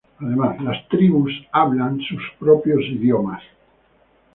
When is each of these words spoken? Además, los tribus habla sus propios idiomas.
Además, 0.19 0.59
los 0.61 0.87
tribus 0.89 1.31
habla 1.51 1.93
sus 2.09 2.23
propios 2.39 2.81
idiomas. 2.85 3.43